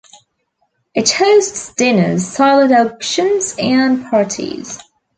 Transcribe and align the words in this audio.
It 0.95 1.11
hosts 1.11 1.75
dinners, 1.75 2.25
silent 2.25 2.71
auctions 2.73 3.55
and 3.59 4.03
parties. 4.09 4.79